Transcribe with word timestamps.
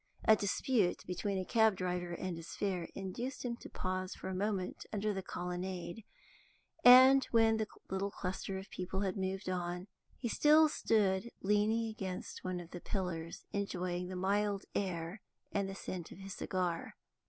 A 0.25 0.35
dispute 0.35 1.05
between 1.05 1.37
a 1.37 1.45
cabdriver 1.45 2.13
and 2.13 2.35
his 2.35 2.55
fare 2.55 2.87
induced 2.95 3.45
him 3.45 3.55
to 3.57 3.69
pause 3.69 4.15
for 4.15 4.29
a 4.29 4.33
moment 4.33 4.83
under 4.91 5.13
the 5.13 5.21
colonnade, 5.21 6.03
and, 6.83 7.23
when 7.25 7.57
the 7.57 7.67
little 7.87 8.09
cluster 8.09 8.57
of 8.57 8.71
people 8.71 9.01
had 9.01 9.15
moved 9.15 9.47
on, 9.47 9.85
he 10.17 10.27
still 10.27 10.67
stood 10.69 11.29
leaning 11.43 11.87
against 11.91 12.43
one 12.43 12.59
of 12.59 12.71
the 12.71 12.81
pillars, 12.81 13.45
enjoying 13.51 14.07
the 14.07 14.15
mild 14.15 14.63
air 14.73 15.21
and 15.51 15.69
the 15.69 15.75
scent 15.75 16.11
of 16.11 16.17
his 16.17 16.33
cigar. 16.33 16.95